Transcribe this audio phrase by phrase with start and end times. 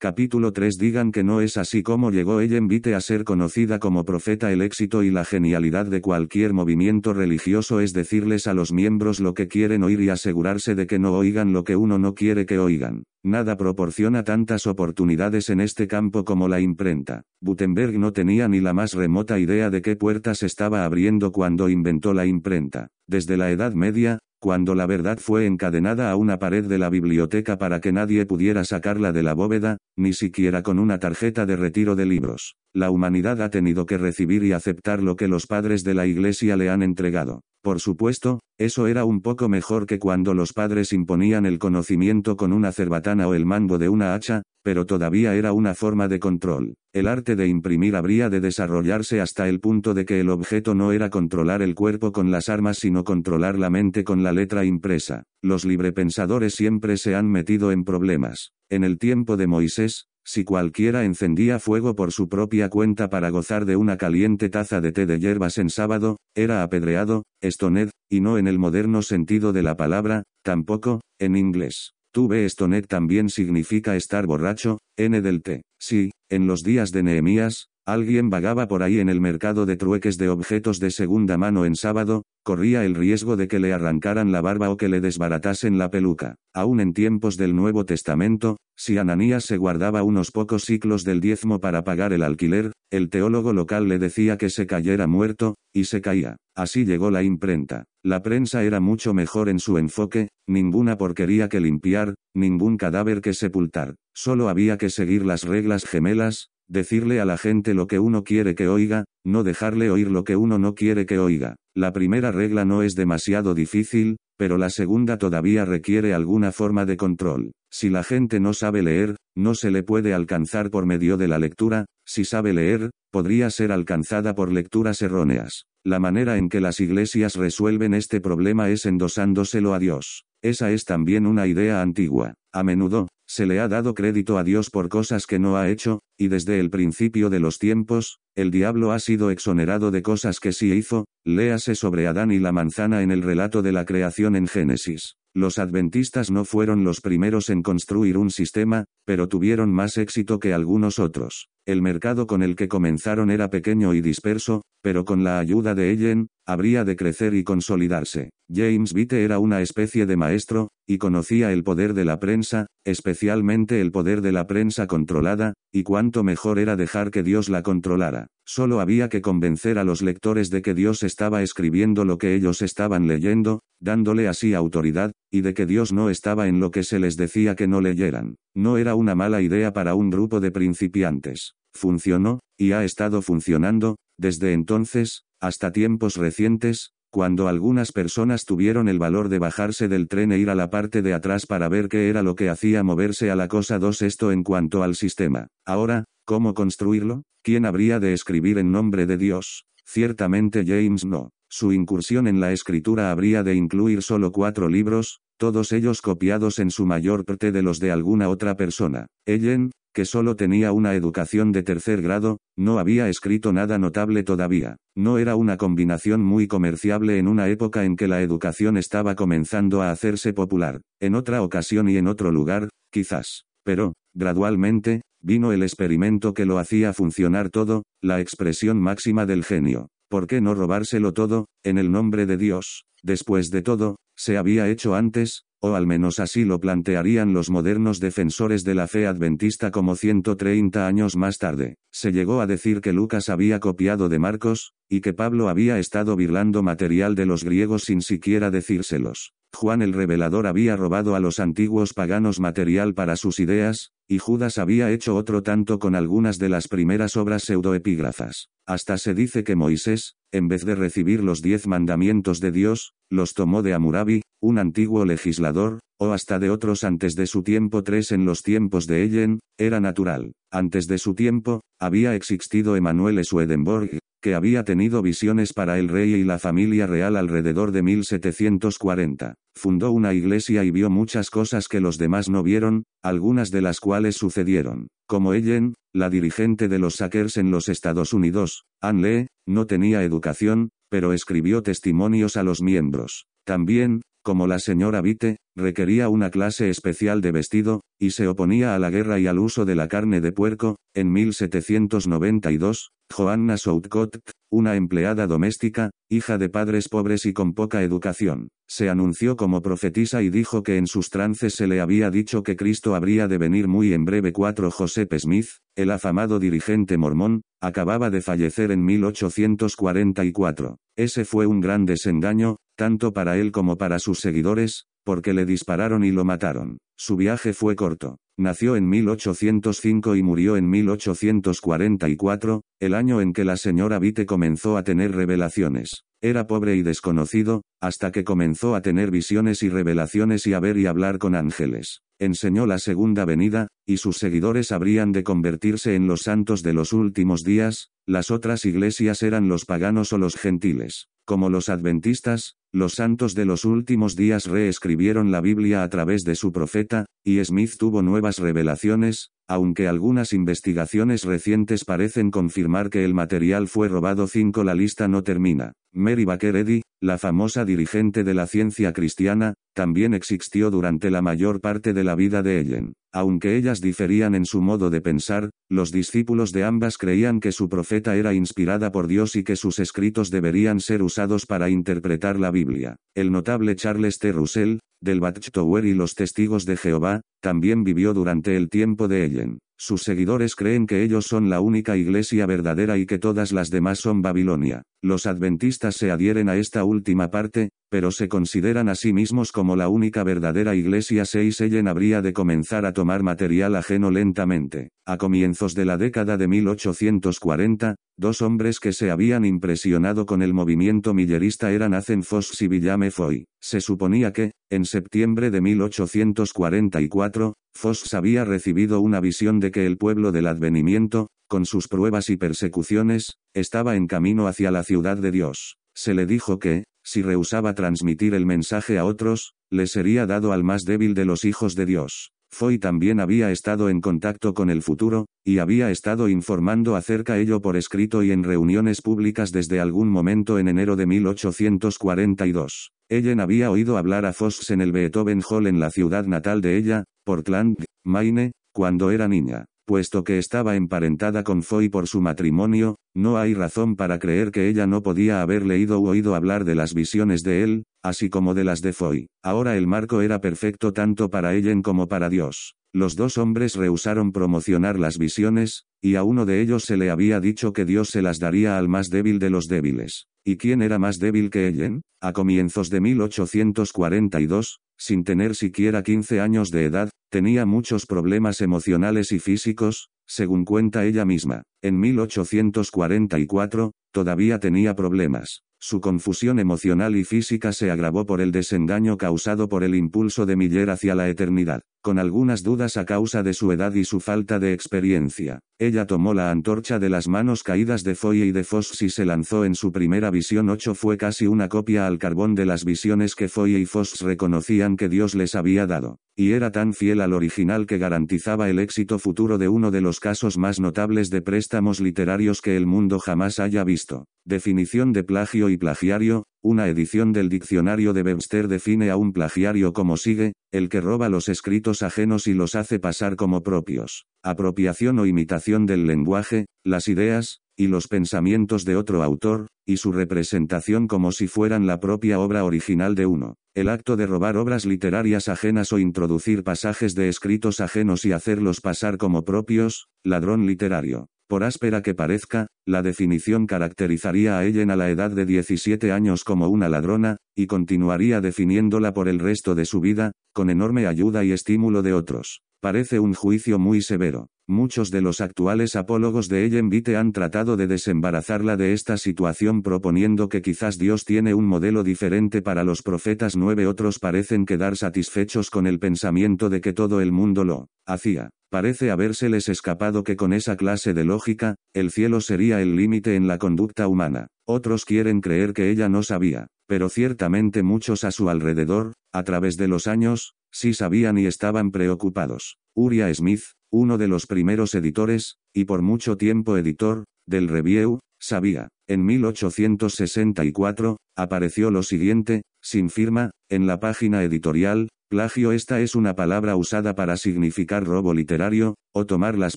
[0.00, 4.04] Capítulo 3 Digan que no es así como llegó Ellen Vite a ser conocida como
[4.04, 9.18] profeta el éxito y la genialidad de cualquier movimiento religioso es decirles a los miembros
[9.18, 12.46] lo que quieren oír y asegurarse de que no oigan lo que uno no quiere
[12.46, 13.02] que oigan.
[13.24, 17.24] Nada proporciona tantas oportunidades en este campo como la imprenta.
[17.40, 22.14] Gutenberg no tenía ni la más remota idea de qué puertas estaba abriendo cuando inventó
[22.14, 22.86] la imprenta.
[23.08, 27.58] Desde la Edad Media, cuando la verdad fue encadenada a una pared de la biblioteca
[27.58, 31.96] para que nadie pudiera sacarla de la bóveda, ni siquiera con una tarjeta de retiro
[31.96, 32.56] de libros.
[32.74, 36.56] La humanidad ha tenido que recibir y aceptar lo que los padres de la Iglesia
[36.56, 37.40] le han entregado.
[37.62, 42.52] Por supuesto, eso era un poco mejor que cuando los padres imponían el conocimiento con
[42.52, 46.74] una cerbatana o el mando de una hacha, pero todavía era una forma de control.
[46.92, 50.92] El arte de imprimir habría de desarrollarse hasta el punto de que el objeto no
[50.92, 55.24] era controlar el cuerpo con las armas sino controlar la mente con la letra impresa.
[55.42, 58.52] Los librepensadores siempre se han metido en problemas.
[58.70, 63.64] En el tiempo de Moisés, si cualquiera encendía fuego por su propia cuenta para gozar
[63.64, 68.36] de una caliente taza de té de hierbas en sábado, era apedreado, estoned, y no
[68.36, 71.94] en el moderno sentido de la palabra, tampoco, en inglés.
[72.12, 75.62] Tuve estoned también significa estar borracho, n del té.
[75.80, 80.18] Sí, en los días de Nehemías, Alguien vagaba por ahí en el mercado de trueques
[80.18, 84.42] de objetos de segunda mano en sábado, corría el riesgo de que le arrancaran la
[84.42, 86.34] barba o que le desbaratasen la peluca.
[86.52, 91.60] Aún en tiempos del Nuevo Testamento, si Ananías se guardaba unos pocos ciclos del diezmo
[91.60, 96.02] para pagar el alquiler, el teólogo local le decía que se cayera muerto, y se
[96.02, 96.36] caía.
[96.54, 97.84] Así llegó la imprenta.
[98.04, 103.32] La prensa era mucho mejor en su enfoque, ninguna porquería que limpiar, ningún cadáver que
[103.32, 103.94] sepultar.
[104.14, 108.54] Solo había que seguir las reglas gemelas, decirle a la gente lo que uno quiere
[108.54, 111.56] que oiga, no dejarle oír lo que uno no quiere que oiga.
[111.74, 116.96] La primera regla no es demasiado difícil, pero la segunda todavía requiere alguna forma de
[116.96, 117.52] control.
[117.70, 121.38] Si la gente no sabe leer, no se le puede alcanzar por medio de la
[121.38, 125.64] lectura, si sabe leer, podría ser alcanzada por lecturas erróneas.
[125.84, 130.24] La manera en que las iglesias resuelven este problema es endosándoselo a Dios.
[130.42, 132.34] Esa es también una idea antigua.
[132.52, 136.00] A menudo, se le ha dado crédito a Dios por cosas que no ha hecho,
[136.16, 140.52] y desde el principio de los tiempos, el diablo ha sido exonerado de cosas que
[140.52, 144.48] sí hizo, léase sobre Adán y la manzana en el relato de la creación en
[144.48, 145.16] Génesis.
[145.34, 150.54] Los adventistas no fueron los primeros en construir un sistema, pero tuvieron más éxito que
[150.54, 151.48] algunos otros.
[151.68, 155.90] El mercado con el que comenzaron era pequeño y disperso, pero con la ayuda de
[155.92, 158.30] Ellen, habría de crecer y consolidarse.
[158.50, 163.82] James Vite era una especie de maestro, y conocía el poder de la prensa, especialmente
[163.82, 168.28] el poder de la prensa controlada, y cuánto mejor era dejar que Dios la controlara.
[168.46, 172.62] Solo había que convencer a los lectores de que Dios estaba escribiendo lo que ellos
[172.62, 176.98] estaban leyendo, dándole así autoridad, y de que Dios no estaba en lo que se
[176.98, 178.36] les decía que no leyeran.
[178.54, 181.54] No era una mala idea para un grupo de principiantes.
[181.72, 188.98] Funcionó, y ha estado funcionando, desde entonces, hasta tiempos recientes, cuando algunas personas tuvieron el
[188.98, 192.08] valor de bajarse del tren e ir a la parte de atrás para ver qué
[192.10, 195.48] era lo que hacía moverse a la cosa 2 esto en cuanto al sistema.
[195.64, 197.22] Ahora, ¿cómo construirlo?
[197.42, 199.64] ¿Quién habría de escribir en nombre de Dios?
[199.86, 201.30] Ciertamente James no.
[201.50, 206.70] Su incursión en la escritura habría de incluir solo cuatro libros, todos ellos copiados en
[206.70, 209.06] su mayor parte de los de alguna otra persona.
[209.26, 214.76] Ellen, que solo tenía una educación de tercer grado, no había escrito nada notable todavía.
[214.96, 219.80] No era una combinación muy comerciable en una época en que la educación estaba comenzando
[219.82, 220.82] a hacerse popular.
[221.00, 223.44] En otra ocasión y en otro lugar, quizás.
[223.64, 229.88] Pero, gradualmente, vino el experimento que lo hacía funcionar todo, la expresión máxima del genio.
[230.08, 232.84] ¿Por qué no robárselo todo, en el nombre de Dios?
[233.02, 238.00] Después de todo, se había hecho antes, o al menos así lo plantearían los modernos
[238.00, 241.76] defensores de la fe adventista como 130 años más tarde.
[241.92, 246.16] Se llegó a decir que Lucas había copiado de Marcos, y que Pablo había estado
[246.16, 249.34] birlando material de los griegos sin siquiera decírselos.
[249.54, 254.58] Juan el Revelador había robado a los antiguos paganos material para sus ideas, y Judas
[254.58, 258.48] había hecho otro tanto con algunas de las primeras obras pseudoepígrafas.
[258.66, 263.34] Hasta se dice que Moisés, en vez de recibir los diez mandamientos de Dios, los
[263.34, 268.12] tomó de Amurabi, un antiguo legislador, o hasta de otros antes de su tiempo tres
[268.12, 270.32] en los tiempos de Ellen, era natural.
[270.50, 276.14] Antes de su tiempo, había existido Emanuel Swedenborg, que había tenido visiones para el rey
[276.14, 279.34] y la familia real alrededor de 1740.
[279.54, 283.80] Fundó una iglesia y vio muchas cosas que los demás no vieron, algunas de las
[283.80, 284.88] cuales sucedieron.
[285.06, 290.02] Como Ellen, la dirigente de los Sackers en los Estados Unidos, Anne Lee, no tenía
[290.02, 293.26] educación, pero escribió testimonios a los miembros.
[293.44, 298.78] También, como la señora Vite, requería una clase especial de vestido, y se oponía a
[298.78, 300.76] la guerra y al uso de la carne de puerco.
[300.94, 304.18] En 1792, Joanna Southcott,
[304.50, 310.20] una empleada doméstica, hija de padres pobres y con poca educación, se anunció como profetisa
[310.22, 313.66] y dijo que en sus trances se le había dicho que Cristo habría de venir
[313.66, 314.34] muy en breve.
[314.34, 320.76] 4 Joseph Smith, el afamado dirigente mormón, acababa de fallecer en 1844.
[320.96, 326.04] Ese fue un gran desengaño, tanto para él como para sus seguidores, porque le dispararon
[326.04, 326.78] y lo mataron.
[326.96, 328.18] Su viaje fue corto.
[328.38, 334.76] Nació en 1805 y murió en 1844, el año en que la señora Vite comenzó
[334.76, 336.04] a tener revelaciones.
[336.20, 340.76] Era pobre y desconocido, hasta que comenzó a tener visiones y revelaciones y a ver
[340.78, 342.02] y hablar con ángeles.
[342.20, 346.92] Enseñó la segunda venida, y sus seguidores habrían de convertirse en los santos de los
[346.92, 351.08] últimos días, las otras iglesias eran los paganos o los gentiles.
[351.24, 356.34] Como los adventistas, los santos de los últimos días reescribieron la Biblia a través de
[356.34, 363.14] su profeta, y Smith tuvo nuevas revelaciones, aunque algunas investigaciones recientes parecen confirmar que el
[363.14, 365.72] material fue robado 5 la lista no termina.
[365.94, 371.60] Mary Baker Eddy, la famosa dirigente de la ciencia cristiana, también existió durante la mayor
[371.60, 372.92] parte de la vida de Ellen.
[373.10, 377.68] Aunque ellas diferían en su modo de pensar, los discípulos de ambas creían que su
[377.70, 382.50] profeta era inspirada por Dios y que sus escritos deberían ser usados para interpretar la
[382.50, 382.96] Biblia.
[383.14, 384.32] El notable Charles T.
[384.32, 389.37] Russell, del Watchtower y los testigos de Jehová, también vivió durante el tiempo de Ellen.
[389.38, 389.67] Brasilien.
[389.80, 394.00] Sus seguidores creen que ellos son la única iglesia verdadera y que todas las demás
[394.00, 394.82] son Babilonia.
[395.00, 399.76] Los adventistas se adhieren a esta última parte, pero se consideran a sí mismos como
[399.76, 404.88] la única verdadera iglesia 6 Ellen habría de comenzar a tomar material ajeno lentamente.
[405.06, 410.52] A comienzos de la década de 1840, dos hombres que se habían impresionado con el
[410.52, 413.46] movimiento millerista eran Azen Fox y Villame Foy.
[413.60, 419.98] Se suponía que, en septiembre de 1844, Fox había recibido una visión de que el
[419.98, 425.30] pueblo del advenimiento, con sus pruebas y persecuciones, estaba en camino hacia la ciudad de
[425.30, 425.76] Dios.
[425.94, 430.62] Se le dijo que, si rehusaba transmitir el mensaje a otros, le sería dado al
[430.62, 432.32] más débil de los hijos de Dios.
[432.50, 437.60] Foy también había estado en contacto con el futuro, y había estado informando acerca ello
[437.60, 442.90] por escrito y en reuniones públicas desde algún momento en enero de 1842.
[443.10, 446.76] Ellen había oído hablar a Fox en el Beethoven Hall en la ciudad natal de
[446.76, 449.64] ella, Portland, Maine, cuando era niña.
[449.88, 454.68] Puesto que estaba emparentada con Foy por su matrimonio, no hay razón para creer que
[454.68, 458.54] ella no podía haber leído u oído hablar de las visiones de él, así como
[458.54, 459.26] de las de Foy.
[459.42, 462.76] Ahora el marco era perfecto tanto para Ellen como para Dios.
[462.92, 467.40] Los dos hombres rehusaron promocionar las visiones, y a uno de ellos se le había
[467.40, 470.28] dicho que Dios se las daría al más débil de los débiles.
[470.44, 472.02] ¿Y quién era más débil que Ellen?
[472.20, 479.32] A comienzos de 1842, sin tener siquiera 15 años de edad, tenía muchos problemas emocionales
[479.32, 481.62] y físicos, según cuenta ella misma.
[481.82, 485.62] En 1844, todavía tenía problemas.
[485.80, 490.56] Su confusión emocional y física se agravó por el desengaño causado por el impulso de
[490.56, 494.58] Miller hacia la eternidad, con algunas dudas a causa de su edad y su falta
[494.58, 495.60] de experiencia.
[495.78, 499.24] Ella tomó la antorcha de las manos caídas de Foy y de Fox y se
[499.24, 503.34] lanzó en su primera visión 8 fue casi una copia al carbón de las visiones
[503.36, 507.32] que Foy y Fox reconocían que Dios les había dado, y era tan fiel al
[507.32, 512.00] original que garantizaba el éxito futuro de uno de los casos más notables de préstamos
[512.00, 514.26] literarios que el mundo jamás haya visto.
[514.44, 519.92] Definición de plagio y plagiario, una edición del diccionario de Webster define a un plagiario
[519.92, 524.26] como sigue, el que roba los escritos ajenos y los hace pasar como propios.
[524.42, 530.10] Apropiación o imitación del lenguaje, las ideas, y los pensamientos de otro autor, y su
[530.10, 533.54] representación como si fueran la propia obra original de uno.
[533.74, 538.80] El acto de robar obras literarias ajenas o introducir pasajes de escritos ajenos y hacerlos
[538.80, 541.28] pasar como propios, ladrón literario.
[541.48, 546.44] Por áspera que parezca, la definición caracterizaría a Ellen a la edad de 17 años
[546.44, 551.44] como una ladrona, y continuaría definiéndola por el resto de su vida, con enorme ayuda
[551.44, 552.60] y estímulo de otros.
[552.82, 554.48] Parece un juicio muy severo.
[554.70, 559.82] Muchos de los actuales apólogos de Ellen Vite han tratado de desembarazarla de esta situación
[559.82, 564.98] proponiendo que quizás Dios tiene un modelo diferente para los profetas nueve otros parecen quedar
[564.98, 568.50] satisfechos con el pensamiento de que todo el mundo lo hacía.
[568.70, 573.48] Parece habérseles escapado que con esa clase de lógica, el cielo sería el límite en
[573.48, 574.48] la conducta humana.
[574.66, 579.78] Otros quieren creer que ella no sabía, pero ciertamente muchos a su alrededor, a través
[579.78, 582.78] de los años, sí sabían y estaban preocupados.
[582.94, 588.88] Uriah Smith, uno de los primeros editores, y por mucho tiempo editor, del Review, sabía.
[589.08, 596.34] En 1864, apareció lo siguiente, sin firma, en la página editorial, Plagio esta es una
[596.34, 599.76] palabra usada para significar robo literario, o tomar las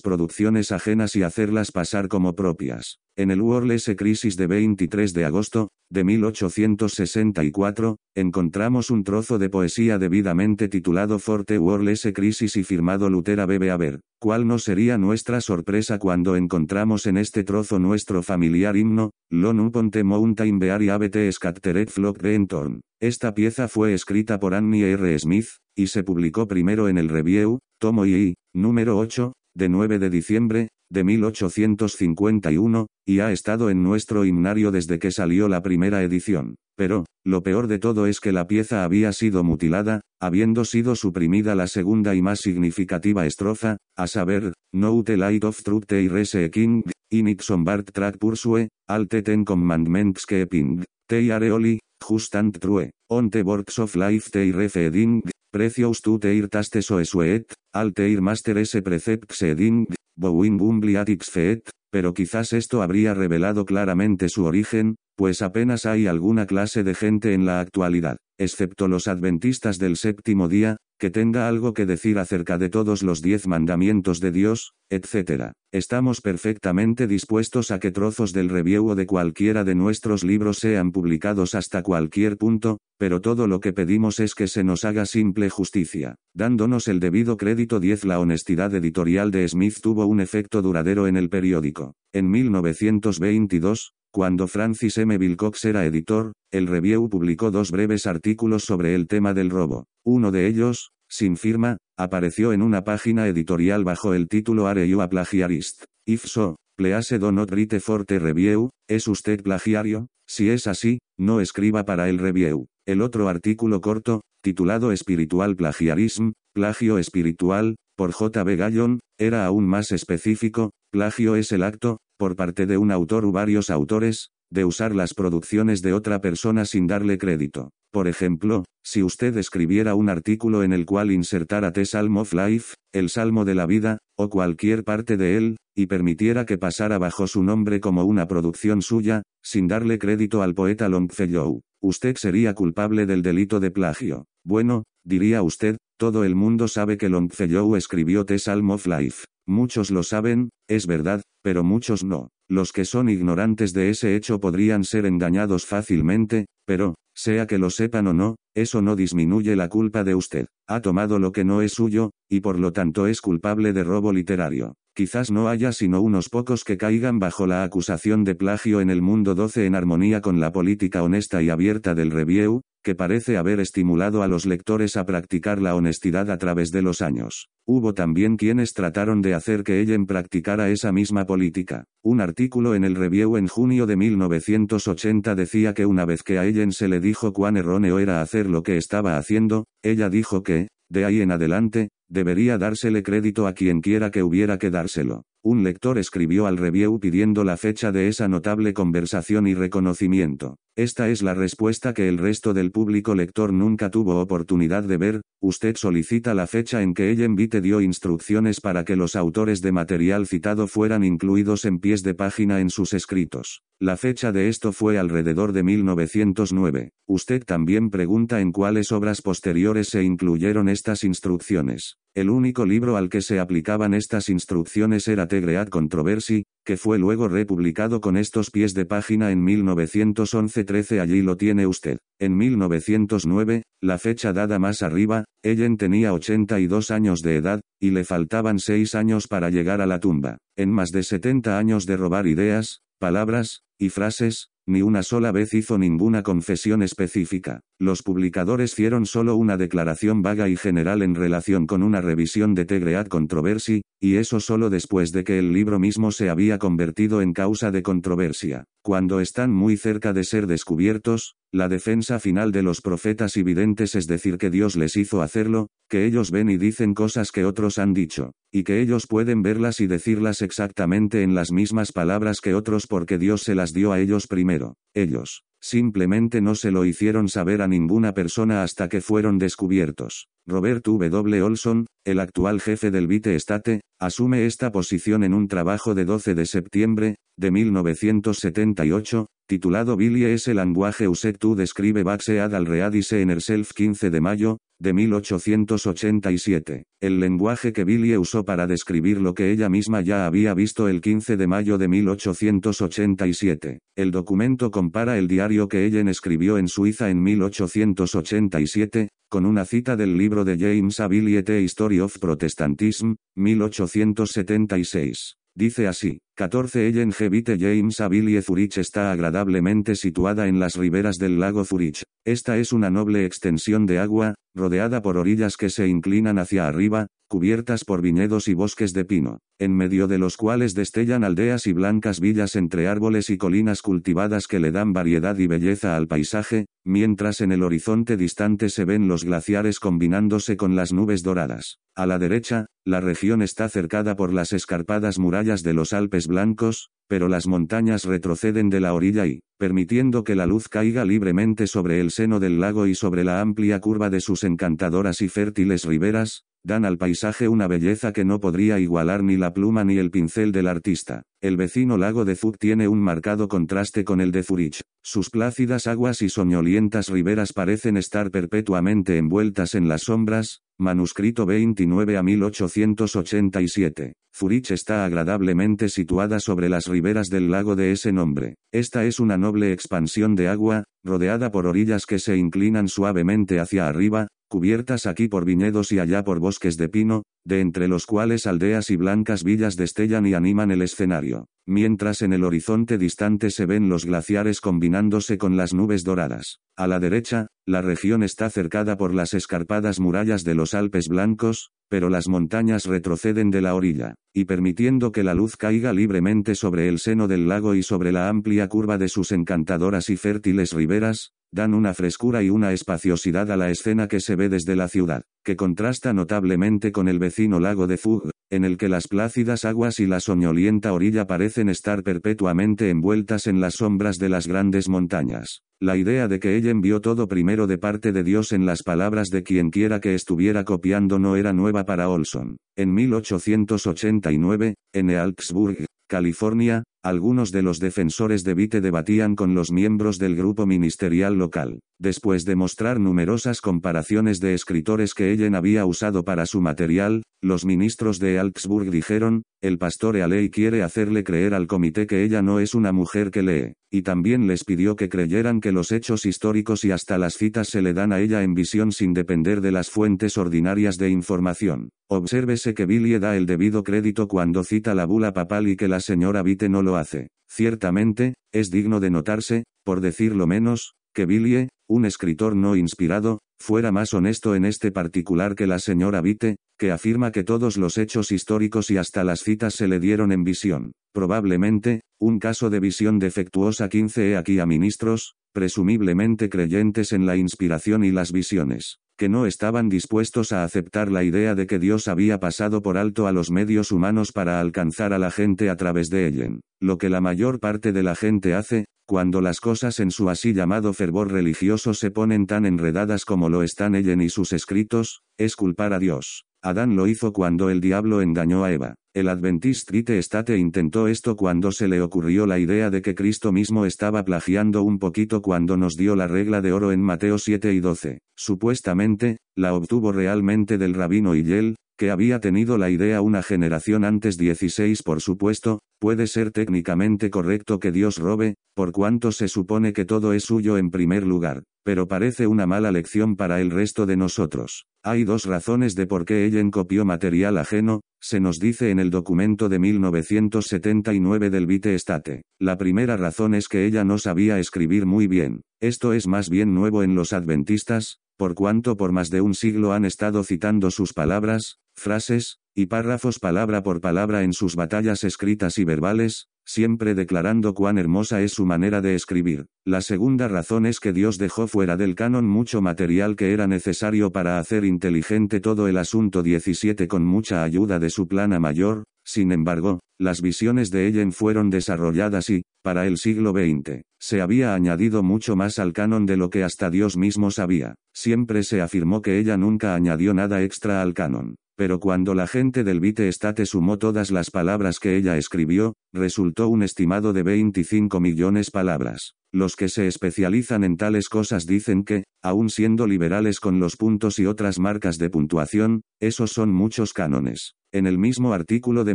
[0.00, 2.98] producciones ajenas y hacerlas pasar como propias.
[3.16, 9.98] En el World Crisis de 23 de agosto, de 1864, encontramos un trozo de poesía
[9.98, 15.42] debidamente titulado Forte World Crisis y firmado Lutera Bebe a ver, ¿cuál no sería nuestra
[15.42, 21.90] sorpresa cuando encontramos en este trozo nuestro familiar himno, Lon Ponte Mountain Bear Abete Scatteret
[21.90, 22.80] Flock Rentorn?
[22.98, 25.18] Esta pieza fue escrita por Annie R.
[25.18, 30.10] Smith, y se publicó primero en el Review, tomo I, número 8, de 9 de
[30.10, 36.56] diciembre, de 1851, y ha estado en nuestro himnario desde que salió la primera edición.
[36.76, 41.54] Pero, lo peor de todo es que la pieza había sido mutilada, habiendo sido suprimida
[41.54, 46.50] la segunda y más significativa estrofa, a saber, No the light of truth te rese
[46.50, 52.90] king, in it bart track pursue, al ten commandments keeping, te areoli, just and true,
[53.10, 58.20] on the works of life te refeeding, precious to teir taste so sweet, al teir
[58.20, 64.96] master ese precept seding, bowing umbliatix feet, pero quizás esto habría revelado claramente su origen,
[65.14, 70.48] pues apenas hay alguna clase de gente en la actualidad, excepto los adventistas del séptimo
[70.48, 75.50] día, que tenga algo que decir acerca de todos los diez mandamientos de Dios, etc.
[75.72, 80.92] Estamos perfectamente dispuestos a que trozos del review o de cualquiera de nuestros libros sean
[80.92, 85.50] publicados hasta cualquier punto, pero todo lo que pedimos es que se nos haga simple
[85.50, 86.14] justicia.
[86.34, 91.16] Dándonos el debido crédito 10 La honestidad editorial de Smith tuvo un efecto duradero en
[91.16, 91.94] el periódico.
[92.12, 95.16] En 1922, cuando Francis M.
[95.16, 99.86] Wilcox era editor, el Review publicó dos breves artículos sobre el tema del robo.
[100.04, 105.00] Uno de ellos, sin firma, apareció en una página editorial bajo el título Are you
[105.00, 105.84] a plagiarist?
[106.06, 110.08] If so, please do not write for the review, ¿es usted plagiario?
[110.28, 112.66] Si es así, no escriba para el review.
[112.86, 118.44] El otro artículo corto, titulado Espiritual Plagiarism, Plagio Espiritual, por J.
[118.44, 118.56] B.
[118.56, 123.32] Gallon, era aún más específico, plagio es el acto, por parte de un autor u
[123.32, 127.70] varios autores, de usar las producciones de otra persona sin darle crédito.
[127.90, 132.76] Por ejemplo, si usted escribiera un artículo en el cual insertara The Psalm of Life,
[132.92, 137.26] el Salmo de la Vida, o cualquier parte de él, y permitiera que pasara bajo
[137.26, 143.04] su nombre como una producción suya, sin darle crédito al poeta Longfellow, usted sería culpable
[143.04, 144.26] del delito de plagio.
[144.44, 149.24] Bueno, diría usted, todo el mundo sabe que Longfellow escribió The Psalm of Life.
[149.46, 152.28] Muchos lo saben, es verdad, pero muchos no.
[152.48, 157.70] Los que son ignorantes de ese hecho podrían ser engañados fácilmente, pero, sea que lo
[157.70, 160.46] sepan o no, eso no disminuye la culpa de usted.
[160.68, 164.12] Ha tomado lo que no es suyo, y por lo tanto es culpable de robo
[164.12, 164.74] literario.
[164.94, 169.00] Quizás no haya sino unos pocos que caigan bajo la acusación de plagio en el
[169.00, 173.58] mundo 12 en armonía con la política honesta y abierta del review, que parece haber
[173.58, 177.48] estimulado a los lectores a practicar la honestidad a través de los años.
[177.64, 181.84] Hubo también quienes trataron de hacer que Ellen practicara esa misma política.
[182.02, 186.44] Un artículo en el Review en junio de 1980 decía que una vez que a
[186.44, 190.68] Ellen se le dijo cuán erróneo era hacer lo que estaba haciendo, ella dijo que,
[190.90, 195.24] de ahí en adelante, debería dársele crédito a quien quiera que hubiera que dárselo.
[195.44, 200.56] Un lector escribió al review pidiendo la fecha de esa notable conversación y reconocimiento.
[200.76, 205.20] Esta es la respuesta que el resto del público lector nunca tuvo oportunidad de ver,
[205.40, 209.72] usted solicita la fecha en que ella invite dio instrucciones para que los autores de
[209.72, 213.62] material citado fueran incluidos en pies de página en sus escritos.
[213.80, 216.90] La fecha de esto fue alrededor de 1909.
[217.08, 221.96] Usted también pregunta en cuáles obras posteriores se incluyeron estas instrucciones.
[222.14, 226.98] El único libro al que se aplicaban estas instrucciones era The Great Controversy, que fue
[226.98, 231.96] luego republicado con estos pies de página en 1911-13 allí lo tiene usted.
[232.18, 238.04] En 1909, la fecha dada más arriba, Ellen tenía 82 años de edad, y le
[238.04, 240.36] faltaban 6 años para llegar a la tumba.
[240.54, 245.54] En más de 70 años de robar ideas, palabras, y frases, ni una sola vez
[245.54, 247.62] hizo ninguna confesión específica.
[247.80, 252.64] Los publicadores hicieron solo una declaración vaga y general en relación con una revisión de
[252.64, 257.32] The Controversy, y eso solo después de que el libro mismo se había convertido en
[257.32, 258.66] causa de controversia.
[258.84, 263.94] Cuando están muy cerca de ser descubiertos, la defensa final de los profetas y videntes
[263.94, 267.78] es decir que Dios les hizo hacerlo, que ellos ven y dicen cosas que otros
[267.78, 272.54] han dicho, y que ellos pueden verlas y decirlas exactamente en las mismas palabras que
[272.54, 274.76] otros porque Dios se las dio a ellos primero.
[274.94, 280.28] Ellos, simplemente no se lo hicieron saber a ninguna persona hasta que fueron descubiertos.
[280.44, 281.40] Robert W.
[281.40, 286.34] Olson, el actual jefe del Vite State, asume esta posición en un trabajo de 12
[286.34, 293.22] de septiembre, de 1978, titulado Billy es el lenguaje used to describe Baxead al readise
[293.22, 296.82] en el self 15 de mayo, de 1887.
[297.00, 301.00] El lenguaje que Billie usó para describir lo que ella misma ya había visto el
[301.00, 303.78] 15 de mayo de 1887.
[303.96, 309.96] El documento compara el diario que Ellen escribió en Suiza en 1887, con una cita
[309.96, 311.08] del libro de James A.
[311.08, 315.38] Billie The History of Protestantism, 1876.
[315.54, 317.58] Dice así, 14 Ellen G.
[317.58, 322.02] James Abilie Zurich está agradablemente situada en las riberas del lago Zurich.
[322.26, 327.06] Esta es una noble extensión de agua, rodeada por orillas que se inclinan hacia arriba,
[327.32, 331.72] cubiertas por viñedos y bosques de pino, en medio de los cuales destellan aldeas y
[331.72, 336.66] blancas villas entre árboles y colinas cultivadas que le dan variedad y belleza al paisaje,
[336.84, 341.78] mientras en el horizonte distante se ven los glaciares combinándose con las nubes doradas.
[341.94, 346.90] A la derecha, la región está cercada por las escarpadas murallas de los Alpes blancos,
[347.08, 351.98] pero las montañas retroceden de la orilla y, permitiendo que la luz caiga libremente sobre
[351.98, 356.44] el seno del lago y sobre la amplia curva de sus encantadoras y fértiles riberas,
[356.64, 360.52] dan al paisaje una belleza que no podría igualar ni la pluma ni el pincel
[360.52, 361.22] del artista.
[361.40, 364.80] El vecino lago de Zug tiene un marcado contraste con el de Zurich.
[365.02, 372.16] Sus plácidas aguas y soñolientas riberas parecen estar perpetuamente envueltas en las sombras, manuscrito 29
[372.16, 374.12] a 1887.
[374.34, 378.54] Zurich está agradablemente situada sobre las riberas del lago de ese nombre.
[378.72, 383.88] Esta es una noble expansión de agua, rodeada por orillas que se inclinan suavemente hacia
[383.88, 388.46] arriba, cubiertas aquí por viñedos y allá por bosques de pino, de entre los cuales
[388.46, 393.64] aldeas y blancas villas destellan y animan el escenario, mientras en el horizonte distante se
[393.64, 396.58] ven los glaciares combinándose con las nubes doradas.
[396.76, 401.70] A la derecha, la región está cercada por las escarpadas murallas de los Alpes blancos,
[401.88, 406.88] pero las montañas retroceden de la orilla, y permitiendo que la luz caiga libremente sobre
[406.88, 411.32] el seno del lago y sobre la amplia curva de sus encantadoras y fértiles riberas,
[411.52, 415.22] dan una frescura y una espaciosidad a la escena que se ve desde la ciudad,
[415.44, 420.00] que contrasta notablemente con el vecino lago de Fug, en el que las plácidas aguas
[420.00, 425.62] y la soñolienta orilla parecen estar perpetuamente envueltas en las sombras de las grandes montañas.
[425.78, 429.28] La idea de que ella envió todo primero de parte de Dios en las palabras
[429.30, 432.56] de quien quiera que estuviera copiando no era nueva para Olson.
[432.76, 440.18] En 1889, en Augsburg, California, algunos de los defensores de Vite debatían con los miembros
[440.18, 441.80] del grupo ministerial local.
[441.98, 447.64] Después de mostrar numerosas comparaciones de escritores que Ellen había usado para su material, los
[447.64, 452.60] ministros de Augsburg dijeron, el pastor Ealey quiere hacerle creer al comité que ella no
[452.60, 456.84] es una mujer que lee, y también les pidió que creyeran que los hechos históricos
[456.84, 459.90] y hasta las citas se le dan a ella en visión sin depender de las
[459.90, 461.90] fuentes ordinarias de información.
[462.08, 466.00] Obsérvese que Billy da el debido crédito cuando cita la bula papal y que la
[466.00, 467.28] señora Vite no lo hace.
[467.48, 473.92] Ciertamente, es digno de notarse, por decirlo menos, que Billy, un escritor no inspirado, fuera
[473.92, 478.32] más honesto en este particular que la señora Vite, que afirma que todos los hechos
[478.32, 480.92] históricos y hasta las citas se le dieron en visión.
[481.12, 487.36] Probablemente, un caso de visión defectuosa 15 he aquí a ministros, presumiblemente creyentes en la
[487.36, 492.08] inspiración y las visiones, que no estaban dispuestos a aceptar la idea de que Dios
[492.08, 496.10] había pasado por alto a los medios humanos para alcanzar a la gente a través
[496.10, 496.60] de ellen.
[496.80, 500.54] Lo que la mayor parte de la gente hace, cuando las cosas en su así
[500.54, 505.54] llamado fervor religioso se ponen tan enredadas como lo están ellen y sus escritos, es
[505.54, 506.42] culpar a Dios.
[506.64, 508.94] Adán lo hizo cuando el diablo engañó a Eva.
[509.14, 513.50] El Adventist Trite Estate intentó esto cuando se le ocurrió la idea de que Cristo
[513.50, 517.74] mismo estaba plagiando un poquito cuando nos dio la regla de oro en Mateo 7
[517.74, 518.20] y 12.
[518.36, 524.38] Supuestamente, la obtuvo realmente del rabino Hillel, que había tenido la idea una generación antes
[524.38, 530.04] 16 por supuesto, puede ser técnicamente correcto que Dios robe, por cuanto se supone que
[530.04, 534.16] todo es suyo en primer lugar, pero parece una mala lección para el resto de
[534.16, 534.86] nosotros.
[535.02, 539.10] Hay dos razones de por qué Ellen copió material ajeno, se nos dice en el
[539.10, 542.42] documento de 1979 del Vite Estate.
[542.60, 545.62] La primera razón es que ella no sabía escribir muy bien.
[545.80, 549.92] Esto es más bien nuevo en los adventistas, por cuanto por más de un siglo
[549.92, 555.78] han estado citando sus palabras, frases, y párrafos palabra por palabra en sus batallas escritas
[555.78, 559.66] y verbales, siempre declarando cuán hermosa es su manera de escribir.
[559.84, 564.32] La segunda razón es que Dios dejó fuera del canon mucho material que era necesario
[564.32, 569.52] para hacer inteligente todo el asunto 17 con mucha ayuda de su plana mayor, Sin
[569.52, 575.22] embargo, las visiones de Ellen fueron desarrolladas y, para el siglo XX, se había añadido
[575.22, 577.94] mucho más al canon de lo que hasta Dios mismo sabía.
[578.14, 581.54] Siempre se afirmó que ella nunca añadió nada extra al canon.
[581.76, 586.68] Pero cuando la gente del Vite Estate sumó todas las palabras que ella escribió, resultó
[586.68, 589.34] un estimado de 25 millones palabras.
[589.54, 594.38] Los que se especializan en tales cosas dicen que, aun siendo liberales con los puntos
[594.38, 597.74] y otras marcas de puntuación, esos son muchos cánones.
[597.90, 599.14] En el mismo artículo de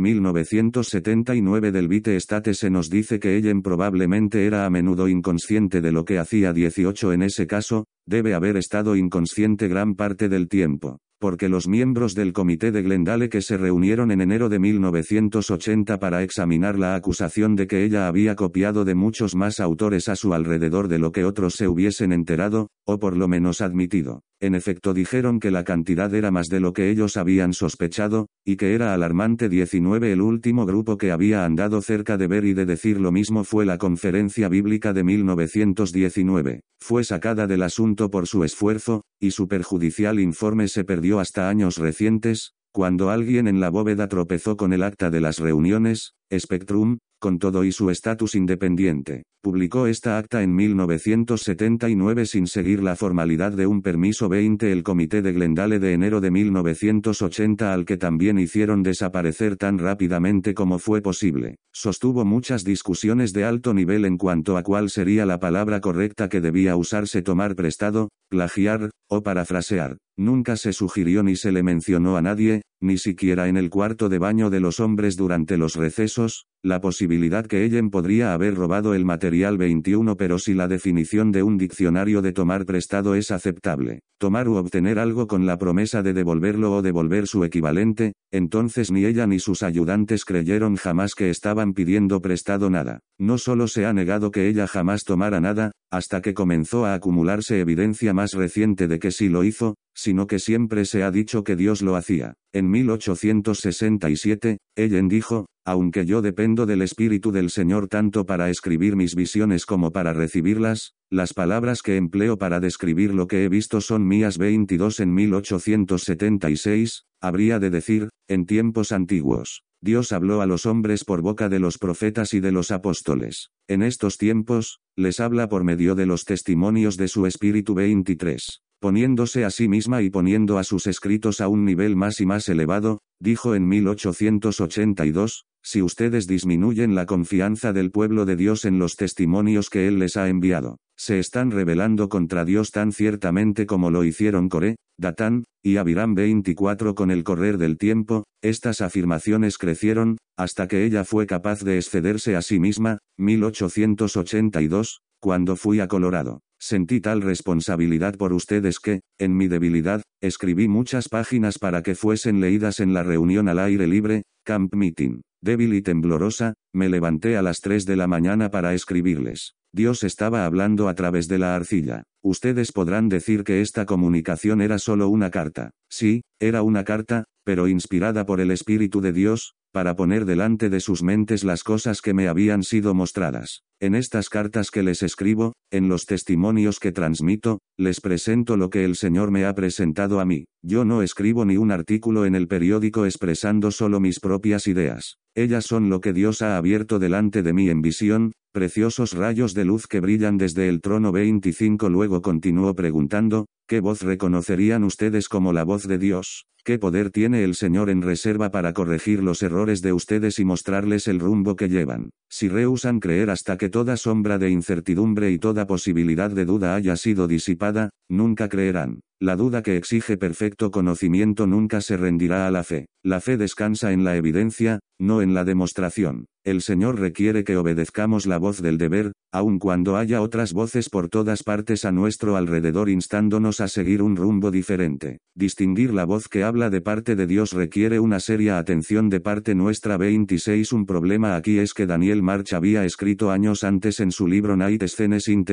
[0.00, 5.90] 1979 del Vite Estate se nos dice que Ellen probablemente era a menudo inconsciente de
[5.90, 10.98] lo que hacía 18 en ese caso, debe haber estado inconsciente gran parte del tiempo
[11.18, 16.22] porque los miembros del comité de Glendale que se reunieron en enero de 1980 para
[16.22, 20.88] examinar la acusación de que ella había copiado de muchos más autores a su alrededor
[20.88, 24.22] de lo que otros se hubiesen enterado, o por lo menos admitido.
[24.40, 28.56] En efecto dijeron que la cantidad era más de lo que ellos habían sospechado, y
[28.56, 32.64] que era alarmante 19 el último grupo que había andado cerca de ver y de
[32.64, 36.60] decir lo mismo fue la conferencia bíblica de 1919.
[36.80, 41.78] Fue sacada del asunto por su esfuerzo, y su perjudicial informe se perdió hasta años
[41.78, 47.38] recientes, cuando alguien en la bóveda tropezó con el acta de las reuniones, Spectrum, con
[47.38, 53.66] todo y su estatus independiente, publicó esta acta en 1979 sin seguir la formalidad de
[53.66, 58.82] un permiso 20 el Comité de Glendale de enero de 1980 al que también hicieron
[58.82, 61.56] desaparecer tan rápidamente como fue posible.
[61.72, 66.40] Sostuvo muchas discusiones de alto nivel en cuanto a cuál sería la palabra correcta que
[66.40, 69.96] debía usarse tomar prestado, plagiar, o parafrasear.
[70.16, 74.18] Nunca se sugirió ni se le mencionó a nadie, ni siquiera en el cuarto de
[74.18, 79.04] baño de los hombres durante los recesos, la posibilidad que Ellen podría haber robado el
[79.04, 84.48] material 21 pero si la definición de un diccionario de tomar prestado es aceptable, tomar
[84.48, 89.26] u obtener algo con la promesa de devolverlo o devolver su equivalente, entonces ni ella
[89.26, 93.00] ni sus ayudantes creyeron jamás que estaban pidiendo prestado nada.
[93.18, 97.60] No solo se ha negado que ella jamás tomara nada, hasta que comenzó a acumularse
[97.60, 101.56] evidencia más reciente de que sí lo hizo, sino que siempre se ha dicho que
[101.56, 102.34] Dios lo hacía.
[102.54, 109.14] En 1867, Ellen dijo, aunque yo dependo del Espíritu del Señor tanto para escribir mis
[109.14, 114.08] visiones como para recibirlas, las palabras que empleo para describir lo que he visto son
[114.08, 119.64] mías 22 en 1876, habría de decir, en tiempos antiguos.
[119.82, 123.50] Dios habló a los hombres por boca de los profetas y de los apóstoles.
[123.68, 129.44] En estos tiempos, les habla por medio de los testimonios de su Espíritu 23 poniéndose
[129.44, 133.00] a sí misma y poniendo a sus escritos a un nivel más y más elevado,
[133.20, 139.70] dijo en 1882, si ustedes disminuyen la confianza del pueblo de Dios en los testimonios
[139.70, 144.48] que Él les ha enviado, se están rebelando contra Dios tan ciertamente como lo hicieron
[144.48, 150.84] Coré, Datán, y Abiram 24 con el correr del tiempo, estas afirmaciones crecieron, hasta que
[150.84, 156.40] ella fue capaz de excederse a sí misma, 1882, cuando fui a Colorado.
[156.60, 162.40] Sentí tal responsabilidad por ustedes que, en mi debilidad, escribí muchas páginas para que fuesen
[162.40, 165.20] leídas en la reunión al aire libre, Camp Meeting.
[165.40, 169.54] Débil y temblorosa, me levanté a las 3 de la mañana para escribirles.
[169.72, 172.02] Dios estaba hablando a través de la arcilla.
[172.24, 175.70] Ustedes podrán decir que esta comunicación era solo una carta.
[175.88, 180.80] Sí, era una carta, pero inspirada por el Espíritu de Dios, para poner delante de
[180.80, 183.62] sus mentes las cosas que me habían sido mostradas.
[183.80, 188.84] En estas cartas que les escribo, en los testimonios que transmito, les presento lo que
[188.84, 190.46] el Señor me ha presentado a mí.
[190.62, 195.18] Yo no escribo ni un artículo en el periódico expresando solo mis propias ideas.
[195.36, 199.64] Ellas son lo que Dios ha abierto delante de mí en visión, preciosos rayos de
[199.64, 201.88] luz que brillan desde el trono 25.
[201.88, 206.46] Luego continuó preguntando, ¿qué voz reconocerían ustedes como la voz de Dios?
[206.64, 211.08] ¿Qué poder tiene el Señor en reserva para corregir los errores de ustedes y mostrarles
[211.08, 212.10] el rumbo que llevan?
[212.30, 216.96] Si rehusan creer hasta que toda sombra de incertidumbre y toda posibilidad de duda haya
[216.96, 219.00] sido disipada, nunca creerán.
[219.20, 222.86] La duda que exige perfecto conocimiento nunca se rendirá a la fe.
[223.02, 226.26] La fe descansa en la evidencia, no en la demostración.
[226.44, 231.08] El Señor requiere que obedezcamos la voz del deber, aun cuando haya otras voces por
[231.10, 235.18] todas partes a nuestro alrededor instándonos a seguir un rumbo diferente.
[235.34, 239.54] Distinguir la voz que habla de parte de Dios requiere una seria atención de parte
[239.54, 244.26] nuestra 26 Un problema aquí es que Daniel March había escrito años antes en su
[244.26, 245.44] libro Night Scenes in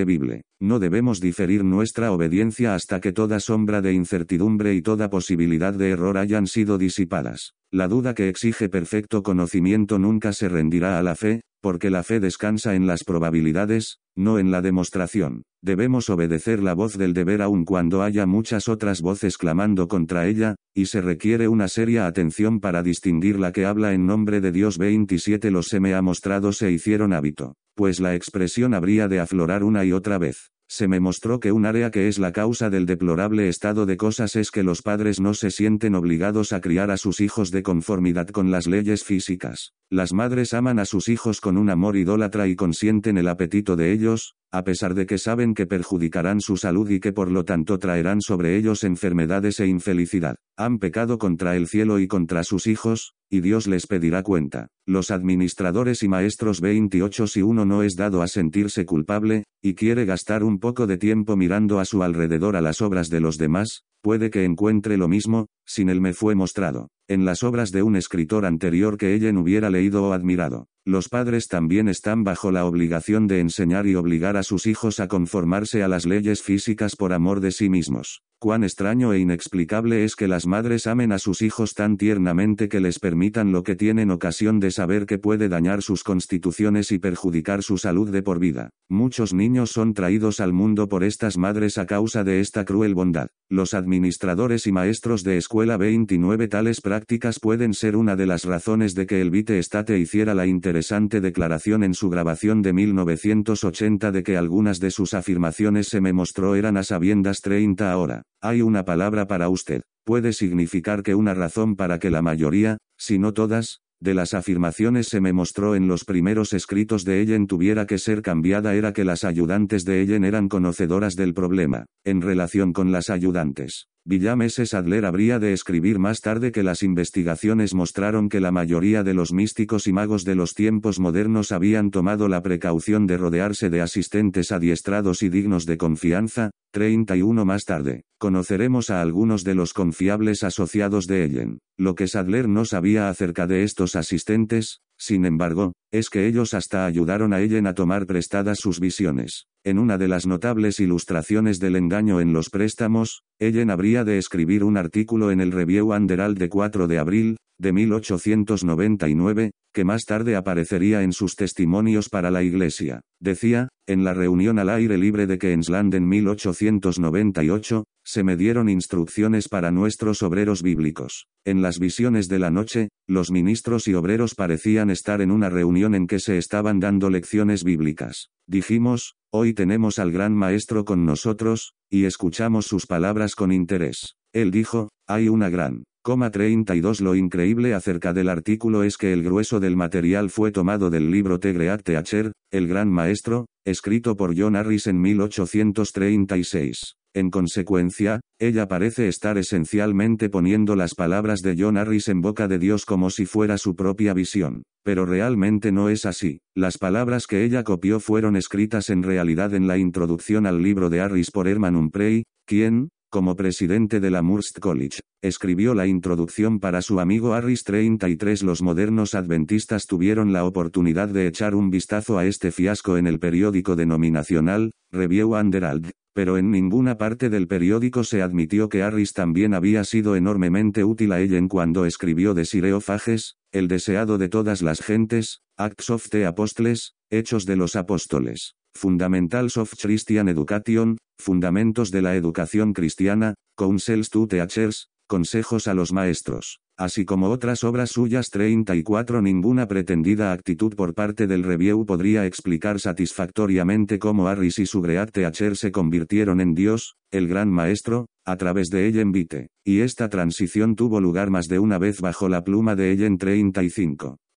[0.61, 5.89] No debemos diferir nuestra obediencia hasta que toda sombra de incertidumbre y toda posibilidad de
[5.89, 7.53] error hayan sido disipadas.
[7.75, 12.21] La duda que exige perfecto conocimiento nunca se rendirá a la fe, porque la fe
[12.21, 15.43] descansa en las probabilidades, no en la demostración.
[15.61, 20.55] Debemos obedecer la voz del deber aun cuando haya muchas otras voces clamando contra ella,
[20.73, 24.77] y se requiere una seria atención para distinguir la que habla en nombre de Dios
[24.77, 29.65] 27 los se me ha mostrado se hicieron hábito, pues la expresión habría de aflorar
[29.65, 30.54] una y otra vez.
[30.67, 34.35] Se me mostró que un área que es la causa del deplorable estado de cosas
[34.35, 38.27] es que los padres no se sienten obligados a criar a sus hijos de conformidad
[38.29, 39.73] con las leyes físicas.
[39.89, 43.91] Las madres aman a sus hijos con un amor idólatra y consienten el apetito de
[43.91, 47.77] ellos, a pesar de que saben que perjudicarán su salud y que por lo tanto
[47.77, 50.37] traerán sobre ellos enfermedades e infelicidad.
[50.55, 54.67] Han pecado contra el cielo y contra sus hijos, y Dios les pedirá cuenta.
[54.85, 60.05] Los administradores y maestros 28 Si uno no es dado a sentirse culpable, y quiere
[60.05, 63.81] gastar un poco de tiempo mirando a su alrededor a las obras de los demás,
[64.05, 67.95] puede que encuentre lo mismo, sin él me fue mostrado, en las obras de un
[67.95, 70.67] escritor anterior que ella hubiera leído o admirado.
[70.85, 75.07] Los padres también están bajo la obligación de enseñar y obligar a sus hijos a
[75.07, 78.21] conformarse a las leyes físicas por amor de sí mismos.
[78.37, 82.81] Cuán extraño e inexplicable es que las madres amen a sus hijos tan tiernamente que
[82.81, 87.63] les permitan lo que tienen ocasión de saber que puede dañar sus constituciones y perjudicar
[87.63, 88.71] su salud de por vida.
[88.89, 93.27] Muchos niños son traídos al mundo por estas madres a causa de esta cruel bondad.
[93.49, 98.95] Los administradores y maestros de escuela 29 tales prácticas pueden ser una de las razones
[98.95, 104.37] de que el State hiciera la interesante declaración en su grabación de 1980 de que
[104.37, 108.23] algunas de sus afirmaciones se me mostró eran a sabiendas 30 ahora.
[108.47, 109.81] Hay una palabra para usted.
[110.05, 115.07] Puede significar que una razón para que la mayoría, si no todas, de las afirmaciones
[115.07, 119.03] se me mostró en los primeros escritos de Ellen tuviera que ser cambiada era que
[119.03, 123.87] las ayudantes de Ellen eran conocedoras del problema, en relación con las ayudantes.
[124.07, 124.63] William S.
[124.67, 129.33] Sadler habría de escribir más tarde que las investigaciones mostraron que la mayoría de los
[129.33, 134.51] místicos y magos de los tiempos modernos habían tomado la precaución de rodearse de asistentes
[134.51, 138.03] adiestrados y dignos de confianza, 31 más tarde.
[138.19, 141.57] Conoceremos a algunos de los confiables asociados de Ellen.
[141.75, 146.85] Lo que Sadler no sabía acerca de estos asistentes, sin embargo, es que ellos hasta
[146.85, 149.47] ayudaron a Ellen a tomar prestadas sus visiones.
[149.63, 154.63] En una de las notables ilustraciones del engaño en los préstamos, Ellen habría de escribir
[154.63, 160.35] un artículo en el Review Anderald de 4 de abril, de 1899, que más tarde
[160.35, 163.01] aparecería en sus testimonios para la Iglesia.
[163.21, 169.49] Decía, en la reunión al aire libre de Keensland en 1898, se me dieron instrucciones
[169.49, 171.27] para nuestros obreros bíblicos.
[171.43, 175.95] En las visiones de la noche, los ministros y obreros parecían estar en una reunión
[175.95, 178.29] en que se estaban dando lecciones bíblicas.
[178.47, 184.15] Dijimos, hoy tenemos al gran maestro con nosotros, y escuchamos sus palabras con interés.
[184.33, 185.83] Él dijo, hay una gran
[186.31, 191.09] 32 Lo increíble acerca del artículo es que el grueso del material fue tomado del
[191.09, 196.95] libro Tegreat Teacher, El Gran Maestro, escrito por John Harris en 1836.
[197.15, 202.59] En consecuencia, ella parece estar esencialmente poniendo las palabras de John Harris en boca de
[202.59, 204.63] Dios como si fuera su propia visión.
[204.83, 206.39] Pero realmente no es así.
[206.53, 210.99] Las palabras que ella copió fueron escritas en realidad en la introducción al libro de
[210.99, 216.81] Harris por Herman Humphrey, quien, como presidente de la Murst College, escribió la introducción para
[216.81, 218.43] su amigo Harris 33.
[218.43, 223.19] Los modernos adventistas tuvieron la oportunidad de echar un vistazo a este fiasco en el
[223.19, 229.53] periódico denominacional, Review Underald, pero en ninguna parte del periódico se admitió que Harris también
[229.53, 234.61] había sido enormemente útil a ella en cuando escribió de Sireofages, el deseado de todas
[234.61, 238.55] las gentes, Acts of the Apostles, Hechos de los Apóstoles.
[238.73, 245.91] Fundamentals of Christian Education, Fundamentos de la Educación Cristiana, Counsels to Teachers, Consejos a los
[245.91, 252.25] Maestros, así como otras obras suyas 34 Ninguna pretendida actitud por parte del review podría
[252.25, 258.07] explicar satisfactoriamente cómo Harris y su Great Teacher se convirtieron en Dios, el Gran Maestro,
[258.25, 262.29] a través de Ellen Vite, y esta transición tuvo lugar más de una vez bajo
[262.29, 264.17] la pluma de Ellen 35.